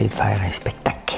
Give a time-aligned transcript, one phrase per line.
[0.00, 1.14] De faire un spectacle.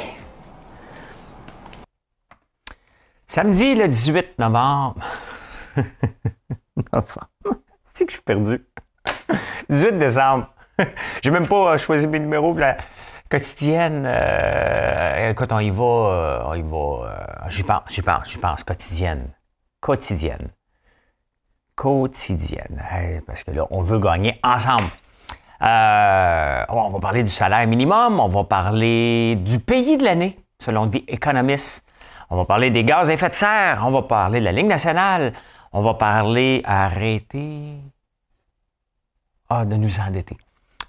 [3.28, 5.04] Samedi le 18 novembre.
[6.92, 7.20] enfin,
[7.84, 8.66] c'est que je suis perdu.
[9.68, 10.52] 18 décembre.
[11.22, 12.58] J'ai même pas choisi mes numéros.
[12.58, 12.76] La
[13.30, 17.46] quotidienne, euh, écoute, on y va, euh, on y va.
[17.46, 18.64] Euh, j'y pense, j'y pense, j'y pense.
[18.64, 19.28] Quotidienne.
[19.80, 20.50] Quotidienne.
[21.76, 22.82] Quotidienne.
[23.28, 24.90] Parce que là, on veut gagner ensemble.
[25.62, 30.88] Euh, on va parler du salaire minimum, on va parler du pays de l'année, selon
[30.88, 31.84] The Economist.
[32.30, 34.66] On va parler des gaz à effet de serre, on va parler de la ligne
[34.66, 35.34] nationale,
[35.72, 37.76] on va parler arrêter.
[39.48, 40.36] Ah, de nous endetter.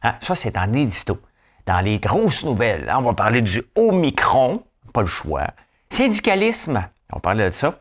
[0.01, 1.19] Hein, ça, c'est en édito.
[1.67, 5.47] Dans les grosses nouvelles, on va parler du Omicron, pas le choix.
[5.89, 7.75] Syndicalisme, on va parler de ça.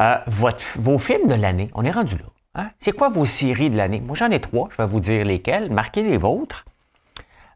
[0.00, 2.24] Euh, vos films de l'année, on est rendu là.
[2.58, 2.70] Hein?
[2.80, 4.00] C'est quoi vos séries de l'année?
[4.00, 4.68] Moi, j'en ai trois.
[4.72, 5.70] Je vais vous dire lesquelles.
[5.70, 6.64] Marquez les vôtres.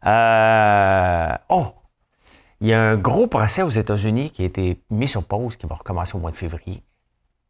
[0.05, 1.35] Euh...
[1.49, 1.73] Oh!
[2.61, 5.67] Il y a un gros procès aux États-Unis qui a été mis sur pause, qui
[5.67, 6.81] va recommencer au mois de février.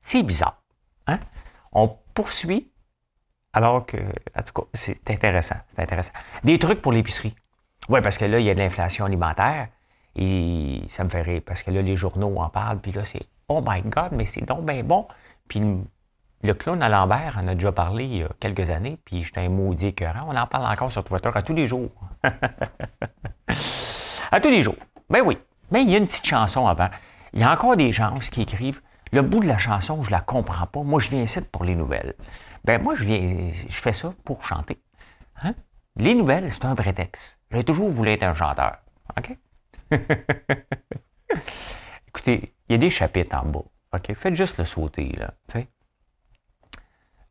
[0.02, 0.64] C'est bizarre.
[1.06, 1.20] Hein?
[1.72, 2.72] On poursuit,
[3.54, 5.58] alors que, en tout cas, c'est intéressant.
[5.76, 6.14] C'est intéressant.
[6.44, 7.36] Des trucs pour l'épicerie.
[7.90, 9.68] Oui, parce que là, il y a de l'inflation alimentaire.
[10.16, 13.28] Et ça me fait rire, parce que là, les journaux en parlent, puis là, c'est
[13.48, 15.08] Oh my God, mais c'est donc bien bon.
[15.48, 15.62] Puis
[16.44, 19.40] le clown à Lambert en a déjà parlé il y a quelques années, puis j'étais
[19.40, 20.26] un maudit écœurant.
[20.28, 21.90] On en parle encore sur Twitter à tous les jours.
[24.32, 24.76] à tous les jours.
[25.10, 25.38] Ben oui.
[25.72, 26.90] Mais il y a une petite chanson avant.
[27.32, 28.82] Il y a encore des gens qui écrivent
[29.14, 30.84] Le bout de la chanson, je la comprends pas.
[30.84, 32.14] Moi, je viens ici pour les nouvelles.
[32.66, 34.82] Ben moi, je viens, je fais ça pour chanter.
[35.44, 35.54] Hein?
[35.96, 37.40] Les nouvelles, c'est un prétexte.
[37.52, 38.78] J'ai toujours voulu être un chanteur.
[39.18, 39.38] OK?
[42.08, 43.64] Écoutez, il y a des chapitres en bas.
[43.94, 44.14] OK?
[44.14, 45.34] Faites juste le sauter, là.
[45.52, 45.68] sais?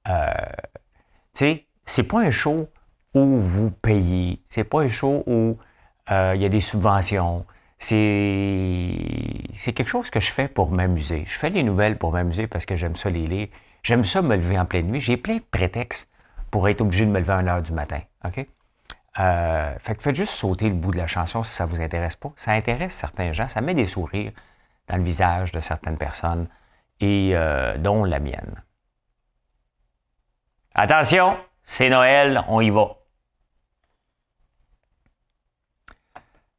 [0.08, 0.32] Euh,
[1.34, 2.68] tu sais, c'est pas un show
[3.14, 4.42] où vous payez.
[4.48, 5.58] C'est pas un show où
[6.10, 7.46] euh, il y a des subventions.
[7.78, 8.96] C'est,
[9.54, 11.24] c'est quelque chose que je fais pour m'amuser.
[11.26, 13.48] Je fais les nouvelles pour m'amuser parce que j'aime ça les lire.
[13.82, 15.00] J'aime ça me lever en pleine nuit.
[15.00, 16.08] J'ai plein de prétextes
[16.50, 18.00] pour être obligé de me lever à 1h du matin.
[18.24, 18.46] OK?
[19.18, 22.16] Euh, fait que faites juste sauter le bout de la chanson si ça vous intéresse
[22.16, 22.32] pas.
[22.36, 23.48] Ça intéresse certains gens.
[23.48, 24.32] Ça met des sourires
[24.88, 26.48] dans le visage de certaines personnes
[27.00, 28.62] et euh, dont la mienne.
[30.74, 32.96] Attention, c'est Noël, on y va.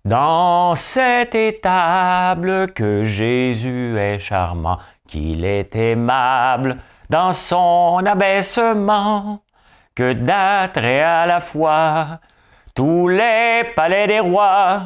[0.05, 6.77] Dans cette étable que Jésus est charmant, qu'il est aimable
[7.09, 9.41] dans son abaissement,
[9.95, 12.19] que d'attrait à la fois,
[12.75, 14.81] tous les palais des rois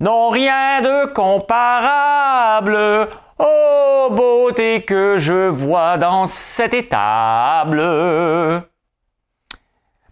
[0.00, 3.08] n'ont rien de comparable
[3.42, 7.80] Oh, beauté que je vois dans cette étable.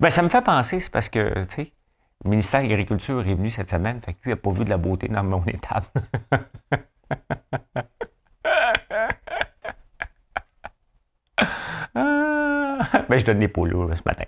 [0.01, 1.73] Ben, ça me fait penser, c'est parce que, tu sais,
[2.25, 4.71] le ministère de l'Agriculture est venu cette semaine, fait que lui, n'a pas vu de
[4.71, 5.85] la beauté dans mon étable.
[11.95, 14.25] ben, je donne des polos ce matin.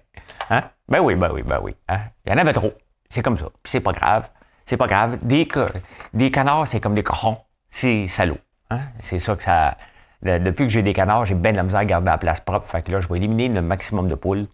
[0.50, 0.64] Hein?
[0.88, 1.74] Ben oui, ben oui, ben oui.
[1.88, 2.00] Hein?
[2.26, 2.74] Il y en avait trop.
[3.08, 3.46] C'est comme ça.
[3.62, 4.28] Puis c'est pas grave.
[4.66, 5.18] C'est pas grave.
[5.22, 5.48] Des,
[6.12, 7.38] des canards, c'est comme des cochons.
[7.70, 8.36] C'est salaud.
[8.70, 8.80] Hein?
[9.00, 9.76] C'est ça que ça.
[10.22, 12.66] depuis que j'ai des canards, j'ai bien de la misère à garder la place propre.
[12.66, 14.46] Fait que là, je vais éliminer le maximum de poules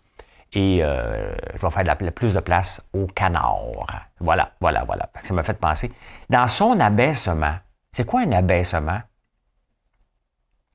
[0.52, 3.86] et euh, je vais faire de la, plus de place aux canards.
[4.20, 5.10] Voilà, voilà, voilà.
[5.22, 5.92] ça m'a fait penser.
[6.30, 7.56] Dans son abaissement,
[7.92, 9.00] c'est quoi un abaissement?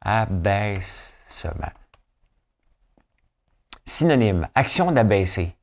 [0.01, 1.71] Abaissement.
[3.85, 5.55] Synonyme, action d'abaisser.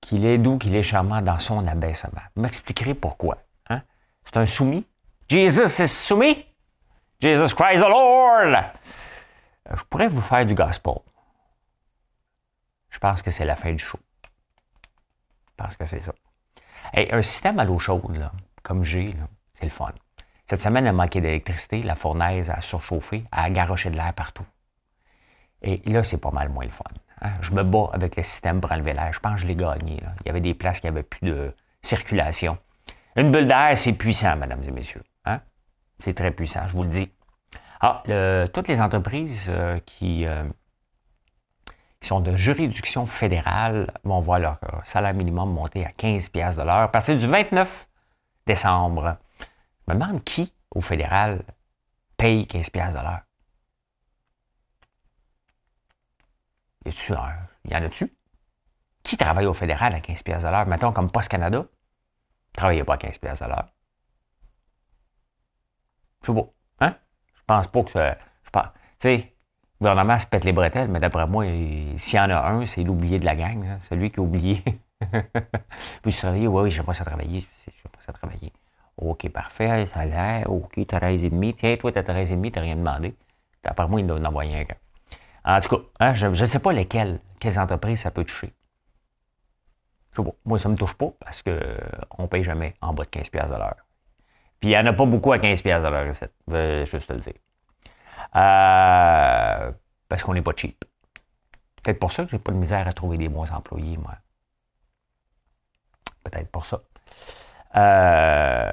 [0.00, 2.20] Qu'il est doux, qu'il est charmant dans son abaissement.
[2.36, 3.38] Vous m'expliquerez pourquoi.
[3.70, 3.82] Hein?
[4.24, 4.86] C'est un soumis?
[5.28, 6.44] Jesus is soumis.
[7.20, 8.56] Jesus Christ the Lord.
[9.70, 11.00] Je pourrais vous faire du gospel.
[12.90, 13.98] Je pense que c'est la fin du show.
[15.50, 16.12] Je pense que c'est ça.
[16.94, 18.30] un système à l'eau chaude,
[18.62, 19.14] comme j'ai,
[19.54, 19.92] c'est le fun.
[20.46, 24.44] Cette semaine, il a manqué d'électricité, la fournaise a surchauffé, a garoché de l'air partout.
[25.62, 26.84] Et là, c'est pas mal moins le fun.
[27.22, 27.32] Hein.
[27.40, 29.12] Je me bats avec le système pour enlever l'air.
[29.12, 30.02] Je pense que je l'ai gagné.
[30.20, 32.58] Il y avait des places qui n'avaient plus de circulation.
[33.16, 35.02] Une bulle d'air, c'est puissant, mesdames et messieurs.
[35.98, 37.10] C'est très puissant, je vous le dis.
[37.80, 38.02] Ah,
[38.52, 40.44] toutes les entreprises euh, qui, euh,
[42.00, 46.62] qui sont de juridiction fédérale vont voir leur salaire minimum monter à 15 pièces de
[46.62, 47.88] l'heure à partir du 29
[48.46, 49.18] décembre.
[49.86, 51.42] Je me demande qui au fédéral
[52.16, 53.22] paye 15 pièces de l'heure?
[57.64, 58.14] Il y en a-tu?
[59.02, 60.66] Qui travaille au fédéral à 15 pièces de l'heure?
[60.66, 61.66] Mettons comme Post Canada, ne
[62.54, 63.73] travaillait pas à 15 pièces de l'heure.
[66.24, 66.54] C'est beau.
[66.80, 66.94] Hein?
[67.34, 68.16] Je pense pas que ça.
[68.52, 68.60] Tu
[68.98, 69.34] sais,
[69.80, 72.82] le gouvernement se pète les bretelles, mais d'après moi, s'il y en a un, c'est
[72.82, 74.62] l'oublié de la gang, celui qui a oublié.
[76.02, 78.52] Puis se oui, oui, j'aime pas ça travailler, j'aime pas ça travailler.
[78.96, 81.54] OK, parfait, ça a l'air, OK, t'as 13,5.
[81.56, 83.14] Tiens, toi, t'as 13,5, t'as rien demandé.
[83.62, 85.56] D'après moi, il doit en envoyer un.
[85.56, 88.54] En tout cas, hein, je ne sais pas lesquelles, quelles entreprises ça peut toucher.
[90.44, 93.30] Moi, ça ne me touche pas parce qu'on ne paye jamais en bas de 15
[93.30, 93.76] de l'heure.
[94.64, 97.06] Puis il n'y en a pas beaucoup à 15 de l'heure ici, je vais juste
[97.06, 97.34] te le dire.
[98.34, 99.70] Euh,
[100.08, 100.86] parce qu'on n'est pas cheap.
[101.82, 104.14] Peut-être pour ça que j'ai pas de misère à trouver des bons employés, moi.
[106.24, 106.80] Peut-être pour ça.
[107.76, 108.72] Euh...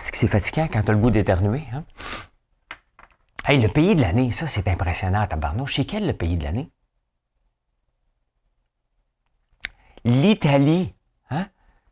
[0.00, 1.64] C'est fatigant quand tu as le goût d'éternuer.
[1.74, 1.84] Hein?
[3.44, 5.76] Hey, le pays de l'année, ça, c'est impressionnant tabarnouche.
[5.76, 6.70] C'est quel le pays de l'année?
[10.06, 10.94] L'Italie.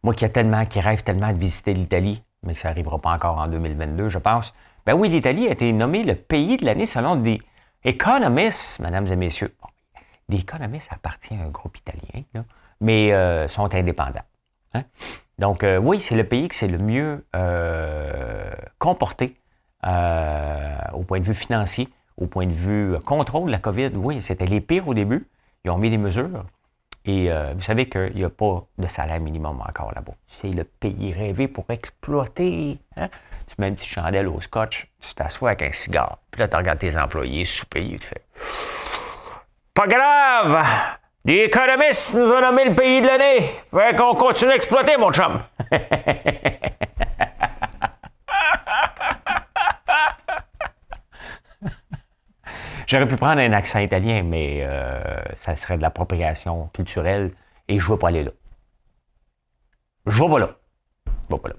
[0.02, 3.10] Moi qui, a tellement, qui rêve tellement de visiter l'Italie, mais que ça n'arrivera pas
[3.10, 4.54] encore en 2022, je pense.
[4.86, 7.40] Ben oui, l'Italie a été nommée le pays de l'année selon des
[7.84, 9.54] économistes, mesdames et messieurs.
[10.28, 12.24] des économistes appartiennent à un groupe italien,
[12.80, 14.24] mais euh, sont indépendants.
[14.74, 14.84] Hein?
[15.38, 19.36] Donc, euh, oui, c'est le pays qui s'est le mieux euh, comporté
[19.86, 21.88] euh, au point de vue financier,
[22.18, 25.26] au point de vue contrôle de la COVID, oui, c'était les pires au début.
[25.64, 26.44] Ils ont mis des mesures.
[27.04, 30.12] Et euh, vous savez qu'il n'y a pas de salaire minimum encore là-bas.
[30.26, 32.78] C'est le pays rêvé pour exploiter.
[32.96, 33.08] Hein?
[33.46, 36.18] Tu mets une petite chandelle au scotch, tu t'assois avec un cigare.
[36.30, 38.24] Puis là, tu regardes tes employés sous-payés, tu fais
[39.74, 40.64] Pas grave!
[41.24, 43.54] Les économistes nous ont nommé le pays de l'année.
[43.70, 45.40] Fait qu'on continue à exploiter, mon chum.
[52.90, 55.00] J'aurais pu prendre un accent italien, mais euh,
[55.36, 57.30] ça serait de l'appropriation culturelle
[57.68, 58.32] et je ne veux pas aller là.
[60.06, 60.50] Je ne vais pas là.
[61.06, 61.54] Je vais pas là.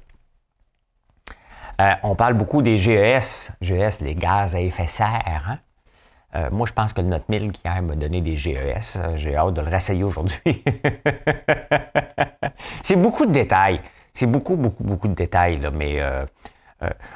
[1.79, 5.45] Euh, on parle beaucoup des GES, GES, les gaz à effet serre.
[5.47, 5.59] Hein?
[6.35, 9.37] Euh, moi, je pense que le Note 1000 qui a me donné des GES, j'ai
[9.37, 10.41] hâte de le réessayer aujourd'hui.
[12.83, 13.79] c'est beaucoup de détails.
[14.13, 15.97] C'est beaucoup, beaucoup, beaucoup de détails, mais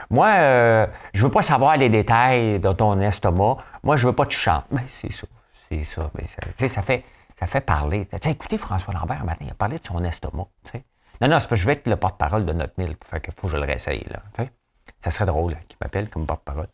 [0.09, 3.57] moi, euh, je veux pas savoir les détails de ton estomac.
[3.83, 4.65] Moi, je veux pas que tu chantes.
[4.71, 5.27] Mais ben, c'est ça.
[5.69, 6.11] C'est ça.
[6.15, 7.03] Mais ça, ça fait,
[7.39, 8.07] ça fait parler.
[8.21, 10.47] Tu écoutez François Lambert matin, il a parlé de son estomac.
[11.21, 12.95] Non, non, c'est que je vais être le porte-parole de notre mille.
[13.05, 14.05] Fait qu'il faut que je le réessaye.
[14.09, 14.45] Là,
[15.01, 16.67] ça serait drôle qu'il m'appelle comme porte-parole.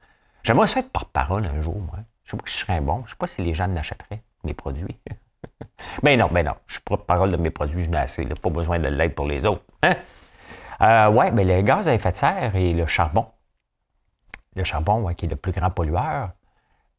[0.44, 1.98] J'aimerais ça être porte-parole un jour, moi.
[2.24, 3.04] Je sais pas que je serais bon.
[3.06, 4.98] Je sais pas si les gens n'achèteraient mes produits.
[6.04, 6.56] mais non, mais non.
[6.68, 8.36] Je suis porte-parole de mes produits, je n'ai.
[8.36, 9.64] Pas besoin de l'aide pour les autres.
[9.84, 9.96] Hein?
[10.82, 13.28] Euh, oui, mais les gaz à effet de serre et le charbon,
[14.56, 16.32] le charbon qui est le plus grand pollueur,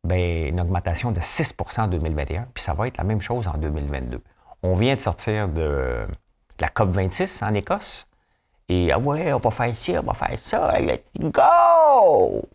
[0.04, 3.58] ben, une augmentation de 6% en 2021, puis ça va être la même chose en
[3.58, 4.22] 2022.
[4.62, 6.06] On vient de sortir de,
[6.60, 8.06] la COP26 en Écosse,
[8.68, 12.48] et ah ouais, on va faire ci, on va faire ça, let's go!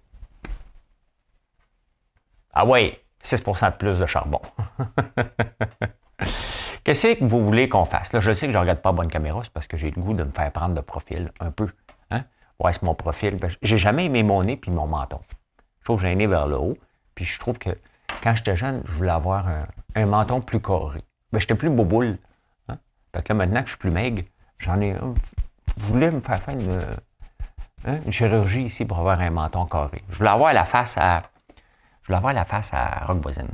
[2.53, 4.41] Ah ouais, 6% de plus de charbon.
[6.87, 8.13] Qu'est-ce que vous voulez qu'on fasse?
[8.13, 10.01] Là, je sais que je ne regarde pas bonne caméra, c'est parce que j'ai le
[10.01, 11.67] goût de me faire prendre de profil un peu.
[12.11, 12.23] Hein?
[12.61, 13.35] Ouais, c'est mon profil.
[13.35, 15.19] Ben, j'ai jamais aimé mon nez puis mon menton.
[15.81, 16.77] Je trouve que j'ai un nez vers le haut.
[17.13, 17.71] Puis je trouve que
[18.23, 19.49] quand j'étais jeune, je voulais avoir
[19.95, 21.03] un, menton plus carré.
[21.33, 22.19] Ben, j'étais plus boboule.
[22.69, 22.77] Hein?
[23.11, 24.23] Que là, maintenant que je suis plus maigre,
[24.57, 24.95] j'en ai.
[25.75, 26.79] Je voulais me faire faire une,
[27.83, 30.03] hein, chirurgie ici pour avoir un menton carré.
[30.09, 31.23] Je voulais avoir la face à.
[32.03, 33.49] Je voulais avoir la face à Rock Voisine.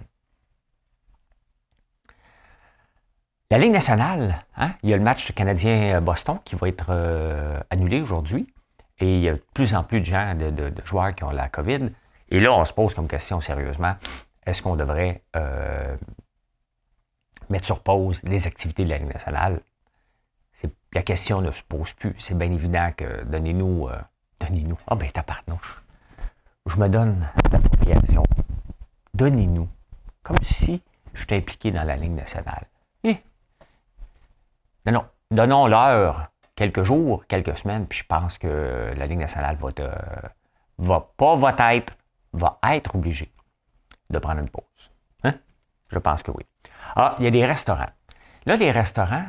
[3.54, 8.02] La Ligue nationale, hein, il y a le match canadien-Boston qui va être euh, annulé
[8.02, 8.52] aujourd'hui.
[8.98, 11.50] Et il y a de plus en plus de gens, de, joueurs qui ont la
[11.50, 11.92] COVID.
[12.30, 13.94] Et là, on se pose comme question sérieusement,
[14.48, 15.96] est-ce qu'on devrait euh,
[17.52, 19.62] mettre sur pause les activités de la Ligue nationale?
[20.96, 22.16] La question ne se pose plus.
[22.18, 24.02] C'est bien évident que donnez-nous, euh,
[24.40, 24.80] donnez-nous.
[24.88, 25.80] Ah ben, taparnouche.
[26.66, 28.24] Je me donne l'appropriation.
[29.14, 29.70] Donnez-nous.
[30.24, 30.82] Comme si
[31.14, 32.66] j'étais impliqué dans la Ligue nationale.
[34.86, 35.06] Non, non.
[35.32, 39.70] Donnons-leur quelques jours, quelques semaines, puis je pense que la Ligue nationale va,
[40.78, 41.94] va pas va être,
[42.34, 43.32] va être obligée
[44.10, 44.92] de prendre une pause.
[45.24, 45.34] Hein?
[45.92, 46.46] Je pense que oui.
[46.96, 47.90] Ah, il y a des restaurants.
[48.46, 49.26] Là, les restaurants,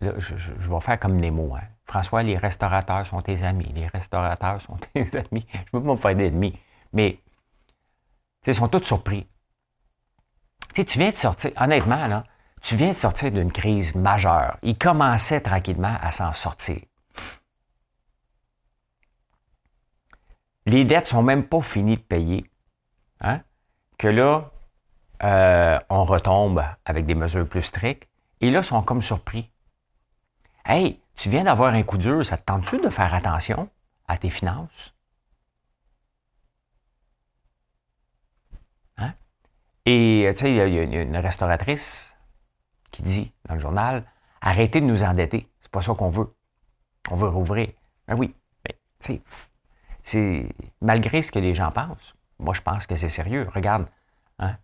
[0.00, 1.54] là, je, vais faire comme Nemo.
[1.54, 1.62] Hein.
[1.84, 3.70] François, les restaurateurs sont tes amis.
[3.74, 5.46] Les restaurateurs sont tes amis.
[5.52, 6.58] Je ne veux pas me faire d'ennemis.
[6.92, 7.20] Mais
[8.46, 9.26] ils sont tous surpris.
[10.74, 12.24] Tu sais, tu viens de sortir, honnêtement, là,
[12.66, 14.58] tu viens de sortir d'une crise majeure.
[14.62, 16.80] Ils commençaient tranquillement à s'en sortir.
[20.64, 22.50] Les dettes sont même pas finies de payer.
[23.20, 23.40] Hein?
[23.98, 24.50] Que là,
[25.22, 28.08] euh, on retombe avec des mesures plus strictes.
[28.40, 29.48] Et là, ils sont comme surpris.
[30.64, 33.70] Hey, tu viens d'avoir un coup dur, ça te tente-tu de faire attention
[34.08, 34.92] à tes finances?
[38.96, 39.14] Hein?
[39.84, 42.15] Et tu sais, il y, a une restauratrice
[42.96, 44.04] qui dit dans le journal
[44.40, 45.48] Arrêtez de nous endetter.
[45.60, 46.32] C'est pas ça qu'on veut.
[47.10, 47.68] On veut rouvrir.
[48.06, 48.34] Ben oui.
[49.00, 49.20] Sais,
[50.02, 50.48] c'est
[50.80, 52.14] malgré ce que les gens pensent.
[52.38, 53.48] Moi, je pense que c'est sérieux.
[53.52, 53.86] Regarde,
[54.38, 54.56] hein?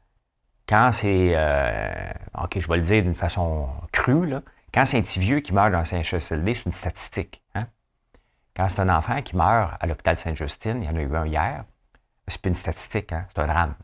[0.69, 2.13] quand c'est, euh,
[2.43, 5.53] OK, je vais le dire d'une façon crue, là, quand c'est un petit vieux qui
[5.53, 7.43] meurt dans un CHSLD, c'est une statistique.
[7.55, 7.67] Hein?
[8.57, 11.27] Quand c'est un enfant qui meurt à l'hôpital Sainte-Justine, il y en a eu un
[11.27, 11.65] hier,
[12.29, 13.27] c'est pas une statistique, hein?
[13.35, 13.75] c'est un drame.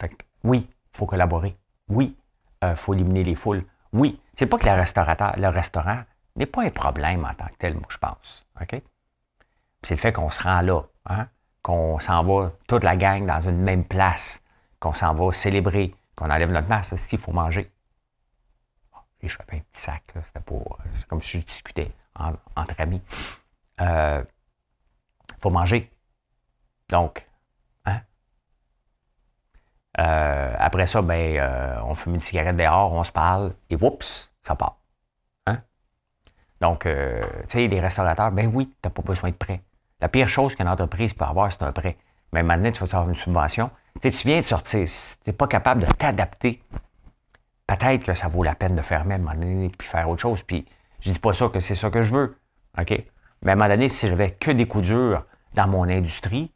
[0.00, 1.56] Fait que, oui, il faut collaborer.
[1.88, 2.16] Oui,
[2.64, 3.64] euh, faut éliminer les foules.
[3.92, 6.02] Oui, c'est pas que le, restaurateur, le restaurant
[6.36, 8.46] n'est pas un problème en tant que tel, moi, je pense.
[8.60, 8.80] OK?
[9.82, 11.28] C'est le fait qu'on se rend là, hein?
[11.62, 14.42] qu'on s'en va toute la gang dans une même place,
[14.78, 17.70] qu'on s'en va célébrer, qu'on enlève notre masque, il faut manger.
[19.20, 20.78] J'ai échappé un petit sac, c'était pas.
[20.94, 21.92] C'est comme si je discutais
[22.56, 23.02] entre amis.
[23.78, 24.22] Il euh,
[25.40, 25.90] faut manger.
[26.88, 27.29] Donc?
[29.98, 34.32] Euh, après ça, ben, euh, on fume une cigarette dehors, on se parle, et oups,
[34.42, 34.78] ça part.
[35.46, 35.58] Hein?
[36.60, 36.90] Donc, tu
[37.48, 39.62] sais, les restaurateurs, ben oui, tu n'as pas besoin de prêt.
[40.00, 41.96] La pire chose qu'une entreprise peut avoir, c'est un prêt.
[42.32, 43.70] Mais maintenant, tu vas avoir une subvention.
[44.00, 44.88] tu viens de sortir.
[44.88, 46.62] Si tu n'es pas capable de t'adapter,
[47.66, 50.22] peut-être que ça vaut la peine de fermer à un moment donné puis faire autre
[50.22, 50.42] chose.
[50.42, 50.66] Puis
[51.00, 52.38] je dis pas ça que c'est ça que je veux.
[52.78, 53.04] OK?
[53.42, 56.52] Mais à un moment donné, si j'avais que des coups durs dans mon industrie,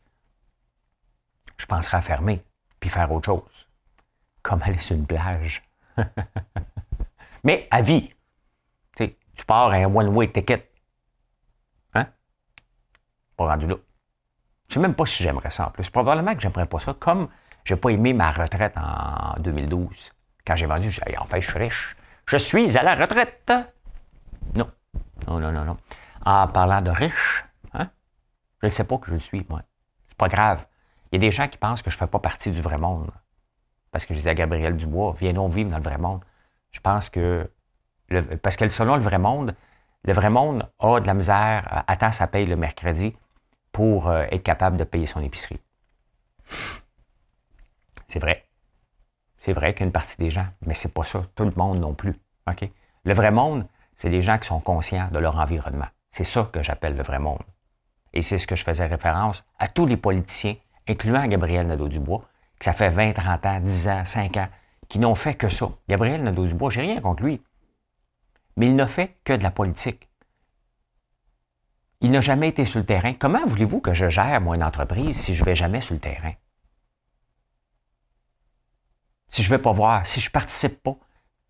[1.56, 2.42] je penserais à fermer
[2.84, 3.66] puis faire autre chose.
[4.42, 5.62] Comme aller sur une plage.
[7.44, 8.12] Mais à vie.
[8.98, 10.70] sais, tu pars à un one-way ticket
[13.36, 13.76] pas rendu là.
[14.68, 15.88] Je sais même pas si j'aimerais ça en plus.
[15.90, 17.28] Probablement que j'aimerais pas ça, comme
[17.64, 20.12] j'ai pas aimé ma retraite en 2012.
[20.46, 21.96] Quand j'ai vendu, j'ai en fait, je suis riche.
[22.26, 23.50] Je suis à la retraite.
[24.54, 24.70] Non.
[25.26, 25.76] Non, non, non, non.
[26.24, 27.90] En parlant de riche, hein,
[28.60, 29.62] je ne sais pas que je le suis, moi.
[30.06, 30.66] C'est pas grave.
[31.14, 32.76] Il y a des gens qui pensent que je ne fais pas partie du vrai
[32.76, 33.08] monde.
[33.92, 36.24] Parce que je disais à Gabriel Dubois, viens donc vivre dans le vrai monde.
[36.72, 37.48] Je pense que,
[38.42, 39.54] parce que selon le vrai monde,
[40.02, 43.16] le vrai monde a de la misère, attend sa paye le mercredi,
[43.70, 45.60] pour euh, être capable de payer son épicerie.
[48.08, 48.48] C'est vrai.
[49.38, 52.16] C'est vrai qu'une partie des gens, mais c'est pas ça, tout le monde non plus.
[53.04, 55.86] Le vrai monde, c'est des gens qui sont conscients de leur environnement.
[56.10, 57.44] C'est ça que j'appelle le vrai monde.
[58.12, 60.56] Et c'est ce que je faisais référence à tous les politiciens,
[60.88, 62.22] incluant Gabriel Nadeau-Dubois,
[62.58, 64.48] que ça fait 20, 30 ans, 10 ans, 5 ans,
[64.88, 65.70] qui n'ont fait que ça.
[65.88, 67.42] Gabriel Nadeau-Dubois, j'ai rien contre lui.
[68.56, 70.08] Mais il n'a fait que de la politique.
[72.00, 73.14] Il n'a jamais été sur le terrain.
[73.14, 76.00] Comment voulez-vous que je gère, moi, une entreprise si je ne vais jamais sur le
[76.00, 76.34] terrain?
[79.28, 80.96] Si je ne vais pas voir, si je ne participe pas.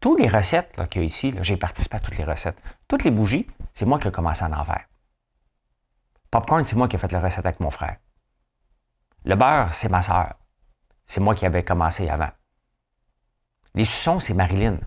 [0.01, 2.61] Toutes les recettes qu'il y a ici, j'ai participé à toutes les recettes.
[2.89, 4.85] Toutes les bougies, c'est moi qui ai commencé à en faire.
[6.31, 7.97] Popcorn, c'est moi qui ai fait la recette avec mon frère.
[9.25, 10.35] Le beurre, c'est ma soeur.
[11.07, 12.31] C'est moi qui avais commencé avant.
[13.75, 14.79] Les suçons, c'est Marilyn.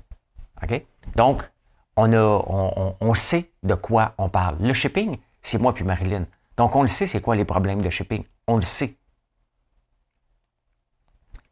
[0.63, 0.83] OK?
[1.15, 1.43] Donc,
[1.95, 4.57] on, on, sait de quoi on parle.
[4.59, 6.25] Le shipping, c'est moi puis Marilyn.
[6.55, 8.23] Donc, on le sait, c'est quoi les problèmes de shipping.
[8.47, 8.97] On le sait.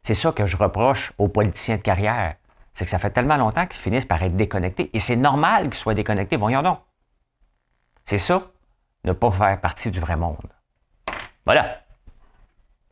[0.02, 2.36] C'est ça que je reproche aux politiciens de carrière.
[2.72, 4.90] C'est que ça fait tellement longtemps qu'ils finissent par être déconnectés.
[4.92, 6.36] Et c'est normal qu'ils soient déconnectés.
[6.36, 6.78] Voyons donc.
[8.04, 8.42] C'est ça,
[9.02, 10.52] ne pas faire partie du vrai monde.
[11.44, 11.85] Voilà.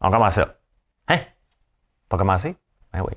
[0.06, 0.54] On commence là.
[1.08, 1.20] Hein?
[2.10, 2.54] Pas commencé?
[2.92, 3.14] Ben oui.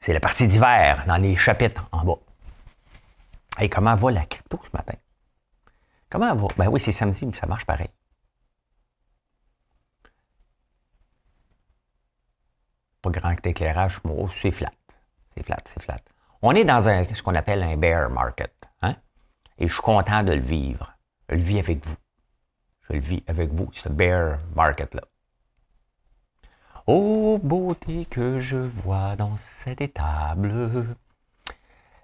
[0.00, 2.18] C'est la partie d'hiver dans les chapitres en bas.
[3.60, 4.94] Et comment va la crypto ce matin?
[6.10, 6.48] Comment va?
[6.56, 7.90] Ben oui, c'est samedi, mais ça marche pareil.
[13.00, 14.00] Pas grand éclairage,
[14.40, 14.72] c'est flat.
[15.36, 16.00] C'est flat, c'est flat.
[16.42, 18.52] On est dans un, ce qu'on appelle un bear market.
[18.80, 18.96] Hein?
[19.58, 20.96] Et je suis content de le vivre.
[21.28, 21.96] Je le vis avec vous.
[22.88, 25.02] Je le vis avec vous, ce bear market-là.
[26.86, 30.96] Oh, beauté que je vois dans cette étable.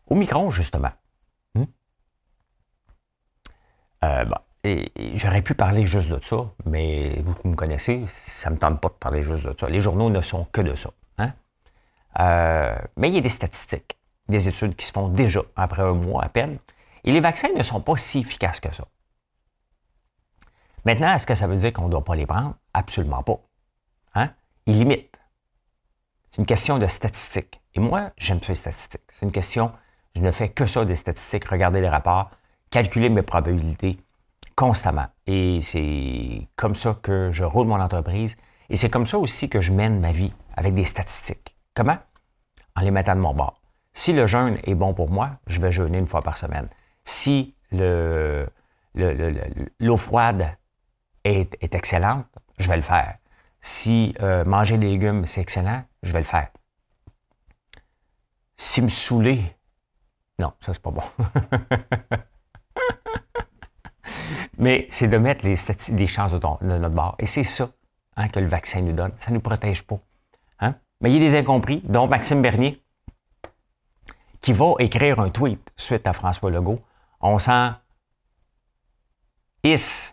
[0.06, 0.92] Au micron, justement.
[4.04, 4.24] Euh,
[4.64, 8.60] et, j'aurais pu parler juste de ça, mais vous qui me connaissez, ça ne me
[8.60, 9.68] tente pas de parler juste de ça.
[9.68, 10.90] Les journaux ne sont que de ça.
[11.18, 11.32] Hein?
[12.20, 13.96] Euh, mais il y a des statistiques,
[14.28, 16.58] des études qui se font déjà après un mois à peine.
[17.04, 18.84] Et les vaccins ne sont pas si efficaces que ça.
[20.88, 22.54] Maintenant, est-ce que ça veut dire qu'on ne doit pas les prendre?
[22.72, 23.38] Absolument pas.
[24.14, 24.30] Hein?
[24.64, 25.20] Ils limitent.
[26.30, 27.60] C'est une question de statistiques.
[27.74, 29.02] Et moi, j'aime ça les statistiques.
[29.12, 29.70] C'est une question,
[30.16, 32.30] je ne fais que ça des statistiques, regarder les rapports,
[32.70, 33.98] calculer mes probabilités
[34.56, 35.04] constamment.
[35.26, 38.38] Et c'est comme ça que je roule mon entreprise.
[38.70, 41.54] Et c'est comme ça aussi que je mène ma vie, avec des statistiques.
[41.74, 41.98] Comment?
[42.76, 43.60] En les mettant de mon bord.
[43.92, 46.70] Si le jeûne est bon pour moi, je vais jeûner une fois par semaine.
[47.04, 48.46] Si l'eau
[48.94, 50.56] le, froide
[51.28, 52.26] est, excellente,
[52.58, 53.18] je vais le faire.
[53.60, 56.48] Si euh, manger des légumes, c'est excellent, je vais le faire.
[58.56, 59.56] Si me saouler,
[60.38, 61.02] non, ça c'est pas bon.
[64.58, 65.56] Mais c'est de mettre les,
[66.06, 67.14] chances de, notre bord.
[67.18, 67.68] Et c'est ça
[68.16, 69.12] hein, que le vaccin nous donne.
[69.18, 70.00] Ça ne nous protège pas.
[70.60, 70.74] Hein?
[71.00, 72.82] Mais il y a des incompris, dont Maxime Bernier,
[74.40, 76.80] qui va écrire un tweet suite à François Legault.
[77.20, 77.70] On sent
[79.64, 80.12] is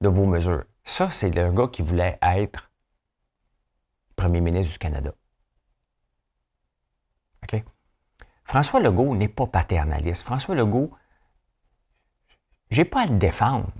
[0.00, 0.64] de vos mesures.
[0.84, 2.70] Ça, c'est le gars qui voulait être
[4.16, 5.12] premier ministre du Canada.
[7.42, 7.62] OK?
[8.44, 10.22] François Legault n'est pas paternaliste.
[10.22, 10.90] François Legault,
[12.70, 13.70] j'ai pas à le défendre,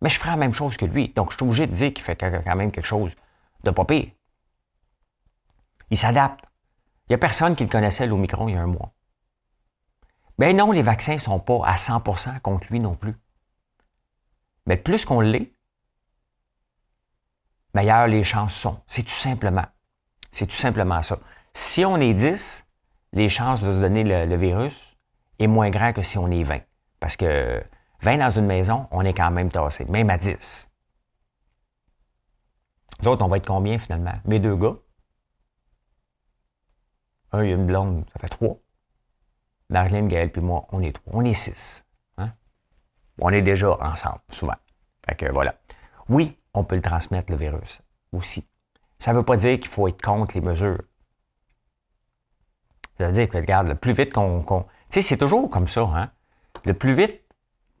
[0.00, 1.08] mais je ferai la même chose que lui.
[1.10, 3.14] Donc, je suis obligé de dire qu'il fait quand même quelque chose
[3.64, 4.10] de pas pire.
[5.90, 6.44] Il s'adapte.
[7.08, 8.92] Il n'y a personne qui le connaissait au micro il y a un mois.
[10.38, 13.16] Ben non, les vaccins ne sont pas à 100% contre lui non plus.
[14.66, 15.52] Mais plus qu'on l'est,
[17.74, 18.80] meilleures les chances sont.
[18.86, 19.66] C'est tout simplement.
[20.32, 21.18] C'est tout simplement ça.
[21.52, 22.66] Si on est 10,
[23.12, 24.96] les chances de se donner le, virus
[25.38, 26.60] est moins grand que si on est 20.
[27.00, 27.62] Parce que
[28.02, 30.68] 20 dans une maison, on est quand même tassé, même à 10.
[33.02, 34.14] Nous autres, on va être combien finalement?
[34.24, 34.76] Mes deux gars.
[37.32, 38.58] Un, il y a une blonde, ça fait trois.
[39.68, 41.12] Marlène, Gaël, puis moi, on est trois.
[41.14, 41.84] On est six.
[43.20, 44.56] On est déjà ensemble, souvent.
[45.06, 45.54] Fait que voilà.
[46.08, 48.48] Oui, on peut le transmettre, le virus, aussi.
[48.98, 50.82] Ça ne veut pas dire qu'il faut être contre les mesures.
[52.98, 54.42] Ça veut dire que, regarde, le plus vite qu'on.
[54.42, 56.10] tu sais, c'est toujours comme ça, hein?
[56.64, 57.22] Le plus vite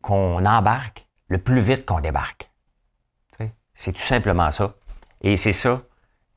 [0.00, 2.50] qu'on embarque, le plus vite qu'on débarque.
[3.74, 4.74] C'est tout simplement ça.
[5.22, 5.80] Et c'est ça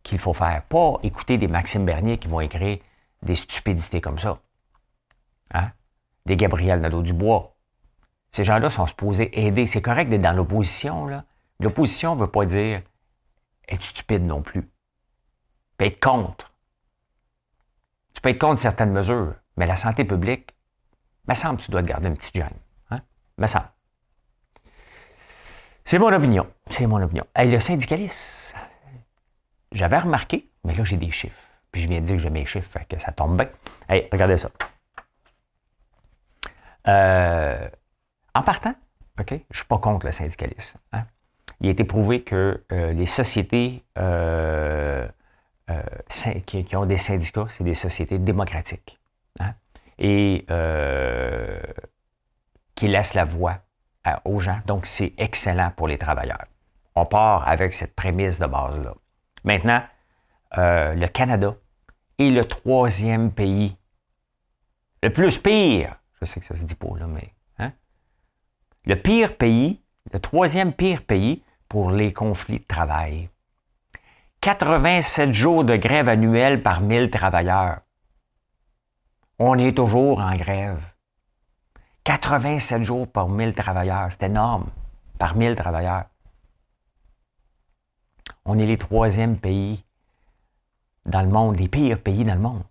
[0.01, 0.63] qu'il faut faire.
[0.63, 2.79] Pas écouter des Maxime Bernier qui vont écrire
[3.21, 4.39] des stupidités comme ça.
[5.53, 5.71] Hein?
[6.25, 7.52] Des Gabriel Nadeau-Dubois.
[8.33, 9.67] Ces gens-là sont supposés aider.
[9.67, 11.23] C'est correct d'être dans l'opposition, là.
[11.59, 12.81] L'opposition ne veut pas dire
[13.69, 14.63] être stupide non plus.
[14.63, 14.69] Tu
[15.77, 16.51] peux être contre.
[18.15, 20.49] Tu peux être contre certaines mesures, mais la santé publique,
[21.27, 22.57] me semble que tu dois te garder une petite gêne.
[22.89, 23.01] Hein?
[23.37, 23.69] Me semble.
[25.85, 26.51] C'est mon opinion.
[26.71, 27.25] C'est mon opinion.
[27.37, 28.55] Et le syndicaliste,
[29.71, 31.47] j'avais remarqué, mais là, j'ai des chiffres.
[31.71, 33.49] Puis je viens de dire que j'ai mes chiffres, que ça tombe bien.
[33.87, 34.49] Hey, regardez ça.
[36.87, 37.69] Euh,
[38.35, 38.73] en partant,
[39.19, 40.79] OK, je ne suis pas contre le syndicalisme.
[40.91, 41.05] Hein?
[41.61, 45.07] Il a été prouvé que euh, les sociétés euh,
[46.45, 48.99] qui, ont des syndicats, c'est des sociétés démocratiques.
[49.39, 49.53] Hein?
[49.99, 50.45] Et
[52.75, 53.59] qui laissent la voix
[54.25, 54.59] aux gens.
[54.65, 56.45] Donc, c'est excellent pour les travailleurs.
[56.95, 58.95] On part avec cette prémisse de base-là.
[59.43, 59.83] Maintenant,
[60.57, 61.55] le Canada
[62.17, 63.77] est le troisième pays,
[65.03, 67.33] le plus pire, je sais que ça se dit pas là, mais?
[68.85, 73.29] Le pire pays, le troisième pire pays pour les conflits de travail.
[74.41, 77.79] 87 jours de grève annuelle par 1000 travailleurs.
[79.39, 80.93] On est toujours en grève.
[82.03, 84.69] 87 jours par 1000 travailleurs, c'est énorme,
[85.17, 86.05] par 1000 travailleurs.
[88.43, 89.85] On est les troisièmes pays
[91.05, 92.63] dans le monde, les pires pays dans le monde.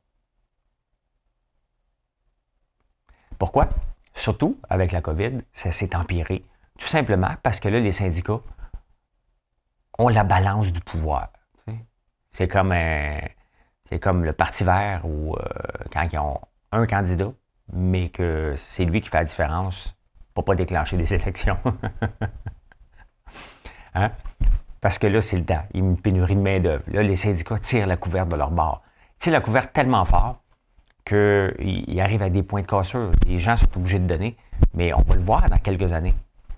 [3.38, 3.70] Pourquoi?
[4.14, 6.44] Surtout avec la COVID, ça s'est empiré.
[6.78, 8.40] Tout simplement parce que là, les syndicats
[9.98, 11.28] ont la balance du pouvoir.
[12.32, 15.42] C'est comme, le Parti vert ou euh,
[15.92, 16.40] quand ils ont
[16.72, 17.32] un candidat,
[17.72, 19.94] mais que c'est lui qui fait la différence
[20.32, 21.58] pour pas déclencher des élections.
[23.94, 24.10] hein?
[24.80, 25.62] Parce que là, c'est le temps.
[25.74, 26.82] Il y a une pénurie de main-d'œuvre.
[26.88, 28.82] Là, les syndicats tirent la couverte de leur bord.
[29.18, 30.41] Tirent la couverte tellement fort
[31.04, 33.12] qu'ils arrivent à des points de cassure.
[33.26, 34.36] Les gens sont obligés de donner,
[34.74, 36.14] mais on va le voir dans quelques années.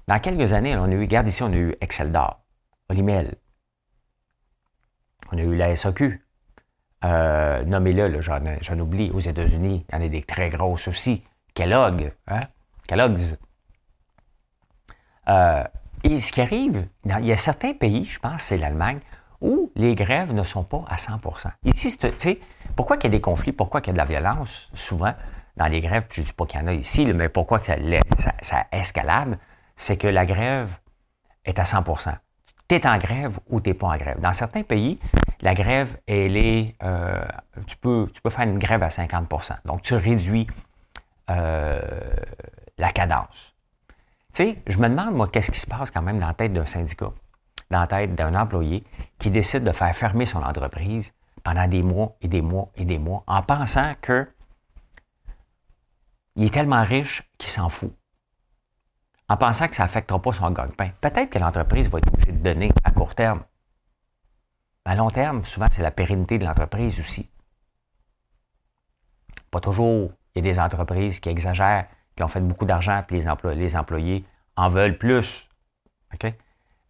[0.07, 2.41] Dans quelques années, on a eu, regarde ici, on a eu Excel d'or,
[2.91, 3.35] Olimel.
[5.33, 6.23] On a eu la SAQ.
[7.05, 9.11] Euh, Nommez-le, j'en oublie.
[9.11, 11.23] Aux États-Unis, il y en a des très grosses aussi.
[11.55, 12.41] Kellogg, hein?
[12.87, 13.37] Kellogg's.
[15.29, 15.65] Euh,
[16.03, 19.01] et ce qui arrive, il y a certains pays, je pense c'est l'Allemagne,
[19.41, 21.99] où les grèves ne sont pas à 100% Ici,
[22.77, 25.15] pourquoi il y a des conflits, pourquoi il y a de la violence, souvent,
[25.57, 27.61] dans les grèves, je ne dis pas qu'il y en a ici, mais pourquoi
[28.41, 29.39] ça, escalade,
[29.77, 30.79] c'est que la grève
[31.45, 31.85] est à 100
[32.69, 34.21] Tu es en grève ou tu n'es pas en grève.
[34.21, 34.99] Dans certains pays,
[35.41, 36.75] la grève, elle est.
[36.83, 37.25] Euh,
[37.67, 40.47] tu, peux, tu peux faire une grève à 50% Donc, tu réduis
[41.31, 41.81] euh,
[42.79, 43.55] la cadence.
[44.33, 46.53] Tu sais, je me demande, moi, qu'est-ce qui se passe quand même dans la tête
[46.53, 47.13] d'un syndicat,
[47.71, 48.85] dans la tête d'un employé
[49.19, 52.99] qui décide de faire fermer son entreprise pendant des mois et des mois et des
[52.99, 54.29] mois en pensant que
[56.37, 57.95] il est tellement riche qu'il s'en fout.
[59.29, 60.91] En pensant que ça n'affectera pas son gagne-pain.
[61.01, 63.45] Peut-être que l'entreprise va être obligée de donner à court terme.
[64.85, 67.31] Mais à long terme, souvent, c'est la pérennité de l'entreprise aussi.
[69.51, 70.11] Pas toujours.
[70.35, 73.21] Il y a des entreprises qui exagèrent, qui ont fait beaucoup d'argent, puis
[73.55, 75.49] les, employés en veulent plus.
[76.13, 76.35] OK?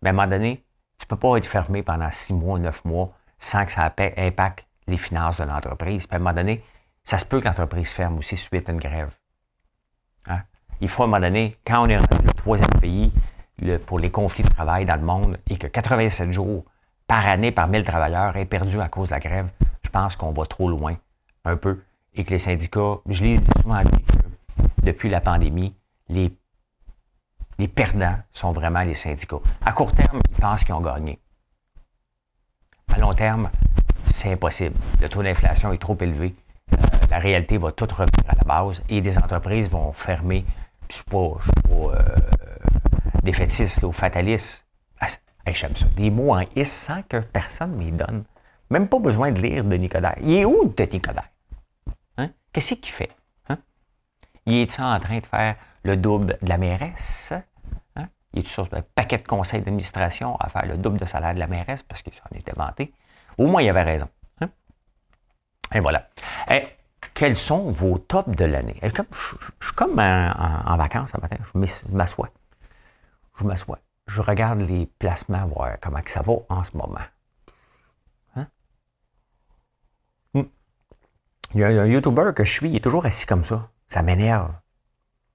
[0.05, 0.63] Mais à un moment donné,
[0.99, 4.67] tu ne peux pas être fermé pendant six mois, neuf mois, sans que ça impacte
[4.87, 6.07] les finances de l'entreprise.
[6.07, 6.63] Puis à un moment donné,
[7.05, 9.17] ça se peut que l'entreprise ferme aussi suite à une grève.
[10.29, 10.43] Hein?
[10.81, 13.13] Il faut à un moment donné, quand on est le troisième pays
[13.87, 16.65] pour les conflits de travail dans le monde et que 87 jours
[17.07, 19.51] par année par 1000 travailleurs est perdu à cause de la grève,
[19.83, 20.97] je pense qu'on va trop loin,
[21.47, 21.83] un peu,
[22.15, 24.05] et que les syndicats, je l'ai souvent dit,
[24.83, 25.75] depuis la pandémie,
[26.09, 26.37] les,
[27.59, 29.41] les perdants sont vraiment les syndicats.
[29.65, 31.19] À court terme, ils pensent qu'ils ont gagné.
[32.93, 33.51] À long terme,
[34.07, 34.77] c'est impossible.
[35.01, 36.35] Le taux d'inflation est trop élevé.
[36.73, 36.77] Euh,
[37.11, 40.45] la réalité va tout revenir à la base et des entreprises vont fermer.
[40.83, 41.39] Je ne suis pas,
[41.93, 42.17] euh,
[43.23, 44.67] défaitiste ou fataliste.
[45.01, 45.09] Ah,
[45.53, 45.87] j'aime ça.
[45.97, 48.25] Des mots en is sans que personne m'y donne.
[48.71, 50.17] Même pas besoin de lire Denis Coderre.
[50.21, 51.29] Il est où Denis Coderre?
[52.17, 52.31] Hein?
[52.53, 53.11] Qu'est-ce qu'il fait?
[53.49, 53.59] Hein?
[54.47, 57.33] Il est en train de faire le double de la mairesse?
[57.97, 58.09] Hein?
[58.33, 61.39] Il est sur un paquet de conseils d'administration à faire le double de salaire de
[61.39, 62.93] la mairesse parce qu'il s'en était vanté?
[63.39, 64.09] Au moins, il avait raison.
[64.41, 64.49] Hein?
[65.73, 66.09] Et voilà.
[66.51, 66.67] Et,
[67.13, 68.79] quels sont vos tops de l'année?
[68.83, 71.37] Je, suis comme en, vacances ce matin.
[71.55, 71.59] Je
[71.93, 72.31] m'assois.
[73.39, 73.79] Je m'assois.
[74.07, 76.99] Je regarde les placements, voir comment ça va en ce moment.
[78.37, 78.47] Hein?
[80.35, 80.43] Hmm.
[81.55, 83.71] Il y a un YouTuber que je suis, il est toujours assis comme ça.
[83.89, 84.53] Ça m'énerve.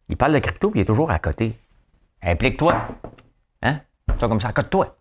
[0.10, 1.58] Il parle de crypto, il est toujours à côté.
[2.22, 2.76] Implique-toi.
[3.62, 3.80] Hein?
[4.20, 4.98] Ça comme ça, à côté de toi.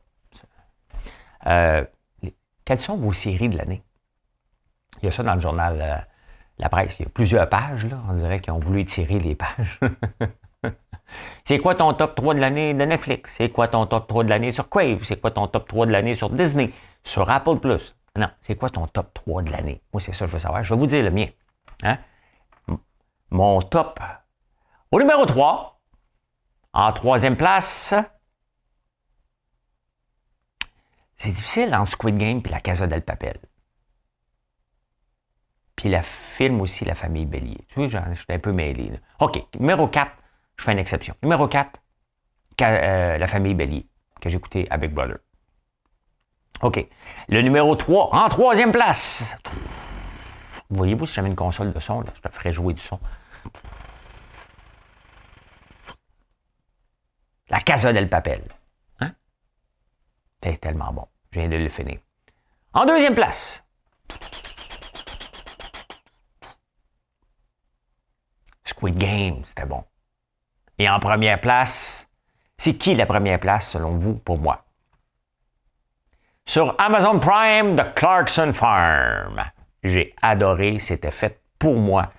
[1.47, 1.85] Euh,
[2.65, 3.83] quelles sont vos séries de l'année?
[5.01, 5.97] Il y a ça dans le journal euh,
[6.59, 6.99] La Presse.
[7.01, 8.03] Il y a plusieurs pages, là.
[8.09, 9.81] On dirait qu'ils ont voulu étirer les pages.
[11.45, 13.35] C'est quoi ton top 3 de l'année de Netflix?
[13.39, 15.03] C'est quoi ton top 3 de l'année sur Crave?
[15.05, 16.71] C'est quoi ton top 3 de l'année sur Disney?
[17.03, 17.97] Sur Apple Plus?
[18.15, 19.81] Non, c'est quoi ton top 3 de l'année?
[19.93, 20.63] Moi, c'est ça que je veux savoir.
[20.63, 21.29] Je vais vous dire le mien.
[21.83, 21.97] Hein?
[23.31, 24.01] Mon top.
[24.91, 25.81] Au numéro 3,
[26.73, 27.95] en troisième place,
[31.19, 33.39] C'est difficile entre Squid Game et la Casa del Papel.
[35.75, 37.59] Puis la film aussi, La famille Bélier.
[37.69, 38.93] Tu vois, je suis un peu mêlé.
[39.19, 40.11] OK, numéro 4,
[40.57, 41.15] je fais une exception.
[41.23, 41.81] Numéro 4,
[42.63, 43.87] euh, La famille Bélier,
[44.21, 45.19] que j'ai écouté à Big Brother.
[46.63, 46.87] OK.
[47.29, 49.37] Le numéro 3, en troisième place.
[50.71, 52.99] Voyez-vous, si j'avais une console de son, je te ferais jouer du son.
[57.51, 58.43] La Casa del Papel.
[60.43, 61.07] C'est tellement bon.
[61.33, 61.99] Je viens de le finir.
[62.73, 63.65] En deuxième place.
[68.65, 69.85] Squid Game, c'était bon.
[70.79, 72.09] Et en première place,
[72.57, 74.65] c'est qui la première place selon vous pour moi?
[76.47, 79.43] Sur Amazon Prime, The Clarkson Farm.
[79.83, 82.13] J'ai adoré, c'était fait pour moi.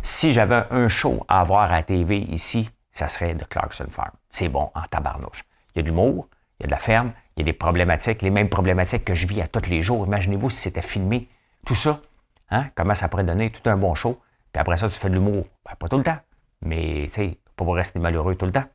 [0.00, 4.12] Si j'avais un show à voir à TV ici, ça serait The Clarkson Farm.
[4.36, 5.44] C'est bon en tabarnouche.
[5.74, 7.54] Il y a de l'humour, il y a de la ferme, il y a des
[7.54, 10.04] problématiques, les mêmes problématiques que je vis à tous les jours.
[10.04, 11.30] Imaginez-vous si c'était filmé,
[11.64, 12.02] tout ça.
[12.50, 12.66] Hein?
[12.74, 14.20] Comment ça pourrait donner tout un bon show?
[14.52, 15.46] Puis après ça, tu fais de l'humour.
[15.64, 16.18] Ben, pas tout le temps.
[16.60, 18.66] Mais, tu sais, pas rester malheureux tout le temps.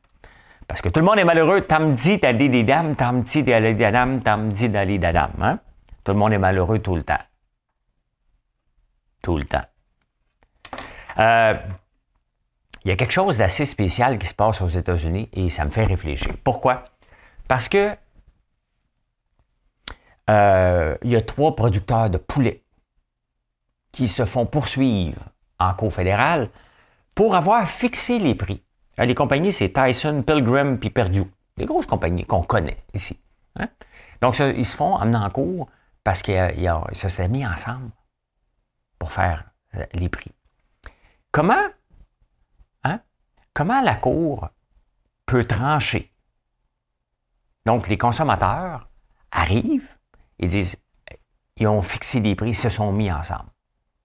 [0.66, 1.60] Parce que tout le monde est malheureux.
[1.60, 5.30] T'as dit d'aller des dames, t'as dit d'aller des dames, t'as dit d'aller des dames.
[5.40, 5.60] Hein?
[6.04, 7.22] Tout le monde est malheureux tout le temps.
[9.22, 9.62] Tout le temps.
[11.20, 11.54] Euh,
[12.84, 15.70] il y a quelque chose d'assez spécial qui se passe aux États-Unis et ça me
[15.70, 16.34] fait réfléchir.
[16.42, 16.84] Pourquoi?
[17.48, 17.96] Parce que
[20.30, 22.62] euh, il y a trois producteurs de poulets
[23.92, 25.20] qui se font poursuivre
[25.58, 26.50] en cour fédérale
[27.14, 28.62] pour avoir fixé les prix.
[28.98, 31.24] Euh, les compagnies, c'est Tyson, Pilgrim puis Perdue.
[31.56, 33.20] Des grosses compagnies qu'on connaît ici.
[33.56, 33.68] Hein?
[34.20, 35.68] Donc, ils se font amener en cours
[36.04, 37.90] parce qu'ils se sont mis ensemble
[38.98, 39.44] pour faire
[39.76, 40.32] euh, les prix.
[41.30, 41.68] Comment,
[43.54, 44.48] comment la Cour
[45.26, 46.12] peut trancher?
[47.64, 48.88] Donc, les consommateurs
[49.30, 49.98] arrivent,
[50.38, 50.76] ils disent,
[51.56, 53.50] ils ont fixé des prix, ils se sont mis ensemble.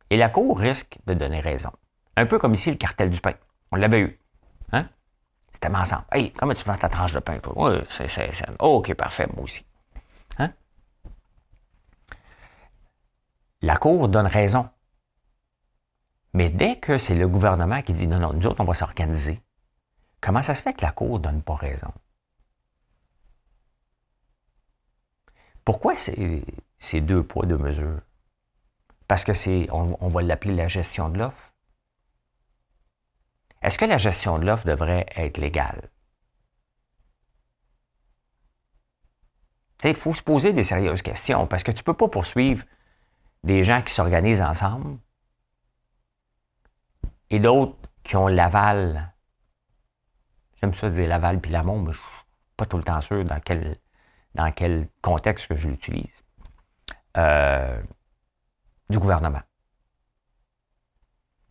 [0.10, 1.72] Et la Cour risque de donner raison.
[2.16, 3.34] Un peu comme ici le cartel du pain.
[3.72, 4.20] On l'avait eu.
[4.72, 4.88] Hein?
[5.52, 6.06] C'était ensemble.
[6.12, 7.40] Hey, comment tu vends ta tranche de pain?
[7.56, 8.32] Oui, c'est, c'est.
[8.60, 9.66] OK, parfait, moi aussi.
[10.38, 10.54] Hein?
[13.62, 14.70] La Cour donne raison.
[16.38, 19.42] Mais dès que c'est le gouvernement qui dit non, non, nous autres, on va s'organiser,
[20.22, 21.92] comment ça se fait que la Cour ne donne pas raison?
[25.66, 28.02] Pourquoi c'est deux poids, deux mesures?
[29.08, 31.56] Parce que c'est, on, va l'appeler la gestion de l'offre.
[33.64, 35.90] Est-ce que la gestion de l'offre devrait être légale?
[39.84, 42.64] Il faut se poser des sérieuses questions parce que tu ne peux pas poursuivre
[43.44, 45.00] des gens qui s'organisent ensemble
[47.30, 49.14] et d'autres qui ont l'aval.
[50.62, 53.24] J'aime ça dire l'aval puis l'amour, mais je ne suis pas tout le temps sûr
[53.24, 53.78] dans quel,
[54.34, 54.52] dans
[55.02, 56.24] contexte je l'utilise.
[57.18, 57.82] Euh,
[58.90, 59.42] du gouvernement.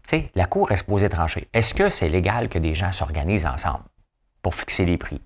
[0.04, 1.48] Tu sais, la Cour est supposée trancher.
[1.52, 3.84] Est-ce que c'est légal que des gens s'organisent ensemble
[4.42, 5.20] pour fixer les prix?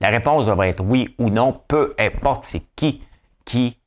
[0.00, 3.02] La réponse devrait être oui ou non, peu importe c'est qui
[3.44, 3.80] qui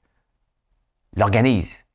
[1.15, 1.85] l'organise.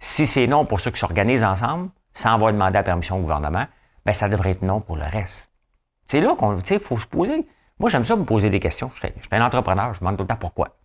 [0.00, 3.66] Si c'est non pour ceux qui s'organisent ensemble, sans avoir demandé la permission au gouvernement,
[4.04, 5.50] ben ça devrait être non pour le reste.
[6.06, 7.46] C'est là qu'on, tu faut se poser.
[7.78, 8.90] Moi, j'aime ça me poser des questions.
[8.94, 10.78] Je suis un entrepreneur, je me demande tout le temps pourquoi.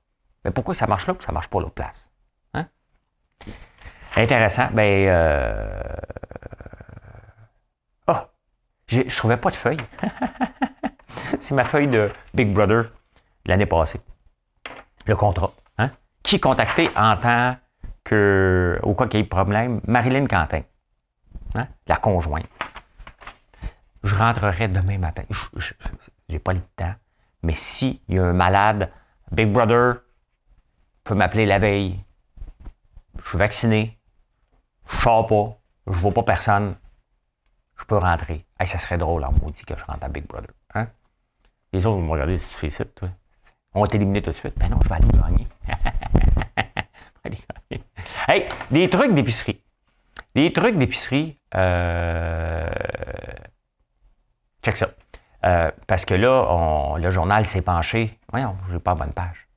[0.44, 2.10] Mais pourquoi ça marche là que ça marche pas l'autre place?
[2.54, 2.68] Hein?
[4.16, 4.68] Intéressant.
[4.74, 5.82] Ben, euh...
[8.08, 8.18] oh,
[8.88, 9.78] je trouvais pas de feuille.
[11.40, 12.92] C'est ma feuille de Big Brother
[13.46, 14.02] l'année passée.
[15.06, 15.52] Le contrat.
[15.78, 15.90] Hein?
[16.22, 17.56] Qui contacté en tant
[18.04, 20.62] que, au cas qu'il y ait problème, Marilyn Quentin,
[21.56, 21.68] hein?
[21.88, 22.48] la conjointe.
[24.04, 25.24] Je rentrerai demain matin.
[25.56, 25.74] Je
[26.30, 26.94] n'ai pas le temps.
[27.42, 28.92] Mais s'il y a un malade,
[29.32, 30.02] Big Brother
[31.04, 32.04] peut m'appeler la veille.
[33.22, 34.00] Je suis vacciné.
[34.90, 35.60] Je ne sors pas.
[35.88, 36.76] Je ne vois pas personne.
[37.78, 38.46] Je peux rentrer.
[38.66, 40.52] ça serait drôle en maudit que je rentre à Big Brother.
[40.74, 40.88] Hein?
[41.72, 43.10] Les autres vont me regarder tu fais toi?
[43.74, 44.54] On va t'éliminer tout de suite.
[44.58, 45.48] Ben non, je vais aller gagner.
[48.28, 49.63] hey, des trucs d'épicerie.
[50.36, 51.40] Des trucs d'épicerie.
[51.56, 52.70] Euh...
[54.64, 54.90] Check ça.
[55.46, 58.18] Euh, parce que là, le journal s'est penché.
[58.32, 59.48] Voyons, je n'ai pas la bonne page.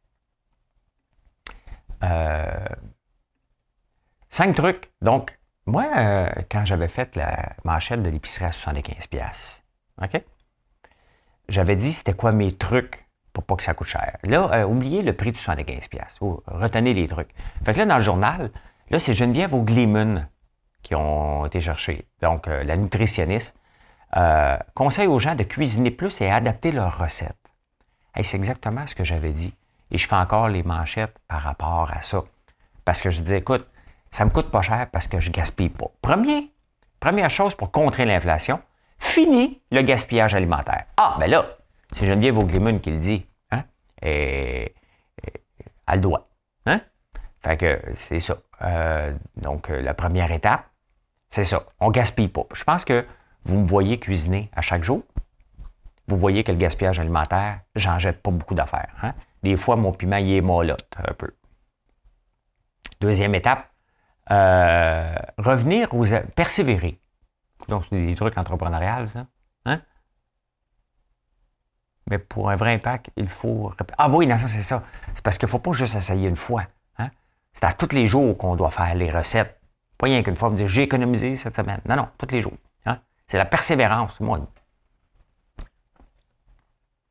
[2.03, 2.67] Euh,
[4.29, 4.91] cinq trucs.
[5.01, 9.63] Donc, moi, euh, quand j'avais fait la manchette de l'épicerie à 75$,
[10.03, 10.23] OK?
[11.49, 14.17] j'avais dit c'était quoi mes trucs pour pas que ça coûte cher.
[14.25, 16.17] Là, oubliez le prix de 75$.
[16.21, 17.29] Oh, retenez les trucs.
[17.65, 18.51] Fait que là, dans le journal,
[18.91, 20.27] là, c'est Geneviève Oglimon
[20.87, 22.07] qui ont été cherchés.
[22.23, 23.57] Donc, euh, la nutritionniste
[24.17, 27.35] euh, conseille aux gens de cuisiner plus et adapter leurs recettes.
[28.17, 29.53] et c'est exactement ce que j'avais dit.
[29.91, 32.23] Et je fais encore les manchettes par rapport à ça.
[32.85, 33.67] Parce que je dis, écoute,
[34.13, 35.89] ça me coûte pas cher parce que je gaspille pas.
[36.03, 36.53] Premier,
[37.01, 38.61] première chose pour contrer l'inflation,
[38.99, 40.85] Fini le gaspillage alimentaire.
[40.97, 41.47] Ah, ben là,
[41.93, 43.27] c'est Geneviève Auglimon qui le dit.
[43.51, 43.65] Hein?
[44.01, 44.73] Et,
[45.89, 46.29] elle le doit.
[46.65, 46.81] Hein?
[47.41, 48.37] Fait que c'est ça.
[48.63, 50.65] Euh, donc, la première étape,
[51.37, 51.65] c'est ça.
[51.81, 52.47] On gaspille pas.
[52.55, 53.07] Je pense que
[53.45, 55.03] vous me voyez cuisiner à chaque jour.
[56.09, 58.95] Vous voyez que le gaspillage alimentaire, j'en jette pas beaucoup d'affaires.
[59.03, 59.13] Hein?
[59.43, 61.37] Des fois, mon piment, il est molotte un peu.
[63.03, 63.69] Deuxième étape,
[64.31, 66.07] euh, revenir aux...
[66.35, 66.99] persévérer.
[67.69, 69.27] Donc, c'est des trucs entrepreneuriales, ça.
[69.67, 69.83] Hein?
[72.09, 73.71] Mais pour un vrai impact, il faut.
[73.99, 74.85] Ah oui, non, ça, c'est ça.
[75.13, 76.65] C'est parce qu'il ne faut pas juste essayer une fois.
[76.99, 77.11] Hein?
[77.53, 79.61] C'est à tous les jours qu'on doit faire les recettes.
[79.99, 81.81] Pas rien qu'une fois, me dire j'ai économisé cette semaine.
[81.87, 82.57] Non, non, tous les jours.
[82.85, 82.99] Hein?
[83.27, 84.41] C'est la persévérance, moi.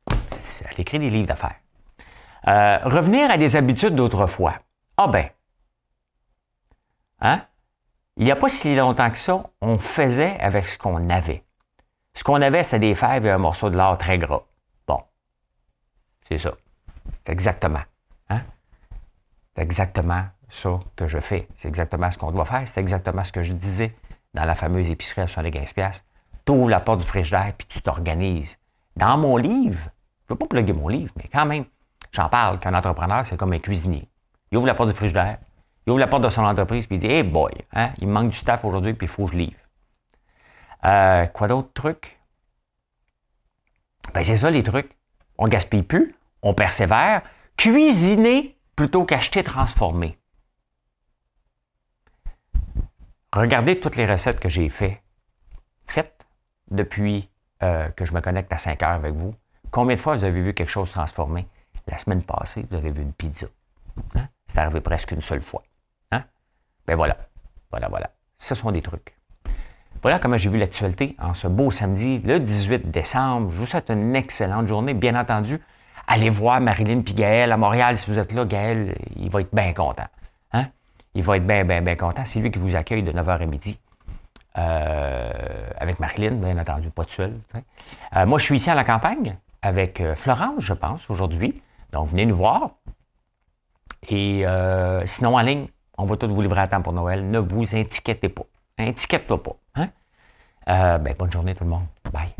[0.08, 1.56] Elle écrit des livres d'affaires.
[2.46, 4.54] Euh, revenir à des habitudes d'autrefois.
[4.96, 5.28] Ah ben.
[7.20, 7.42] Hein?
[8.16, 11.44] Il n'y a pas si longtemps que ça, on faisait avec ce qu'on avait.
[12.14, 14.42] Ce qu'on avait, c'était des fèves et un morceau de lard très gras.
[14.86, 15.02] Bon.
[16.28, 16.54] C'est ça.
[17.26, 17.82] Exactement.
[18.30, 18.42] Hein?
[19.56, 21.48] Exactement ça que je fais.
[21.56, 22.66] C'est exactement ce qu'on doit faire.
[22.66, 23.94] C'est exactement ce que je disais
[24.34, 26.02] dans la fameuse épicerie à 75$.
[26.44, 28.58] Tu ouvres la porte du frigidaire puis tu t'organises.
[28.96, 29.90] Dans mon livre,
[30.28, 31.64] je ne veux pas plugger mon livre, mais quand même,
[32.12, 34.08] j'en parle qu'un entrepreneur, c'est comme un cuisinier.
[34.50, 35.38] Il ouvre la porte du frigidaire,
[35.86, 38.12] il ouvre la porte de son entreprise puis il dit Hey boy, hein, il me
[38.12, 39.60] manque du staff aujourd'hui puis il faut que je livre.
[40.84, 42.18] Euh, quoi d'autre truc?
[44.14, 44.90] Ben, c'est ça les trucs.
[45.38, 47.22] On gaspille plus, on persévère.
[47.56, 50.18] Cuisiner plutôt qu'acheter transformer.
[53.36, 55.02] Regardez toutes les recettes que j'ai fait,
[55.86, 56.24] faites
[56.70, 57.28] depuis
[57.62, 59.34] euh, que je me connecte à 5 heures avec vous.
[59.70, 61.46] Combien de fois vous avez vu quelque chose transformé?
[61.86, 63.46] La semaine passée, vous avez vu une pizza.
[64.14, 64.28] Hein?
[64.46, 65.62] C'est arrivé presque une seule fois.
[66.86, 67.16] Ben voilà.
[67.70, 68.10] Voilà, voilà.
[68.38, 69.14] Ce sont des trucs.
[70.00, 73.50] Voilà comment j'ai vu l'actualité en ce beau samedi, le 18 décembre.
[73.50, 74.94] Je vous souhaite une excellente journée.
[74.94, 75.60] Bien entendu,
[76.06, 77.98] allez voir Marilyn et Gaël à Montréal.
[77.98, 80.06] Si vous êtes là, Gaël, il va être bien content.
[81.16, 82.26] Il va être bien, bien, bien content.
[82.26, 83.78] C'est lui qui vous accueille de 9h à midi.
[84.58, 85.30] Euh,
[85.78, 87.40] avec Marilyn, bien entendu, pas de seul.
[88.14, 91.62] Euh, moi, je suis ici à la campagne avec euh, Florence, je pense, aujourd'hui.
[91.90, 92.72] Donc, venez nous voir.
[94.10, 94.44] Et
[95.06, 97.30] sinon, en ligne, on va tout vous livrer à temps pour Noël.
[97.30, 98.44] Ne vous inquiétez pas.
[98.76, 99.56] Inquiétez-toi pas.
[99.74, 99.88] Hein?
[100.98, 101.86] ben, bonne journée tout le monde.
[102.12, 102.34] Bye.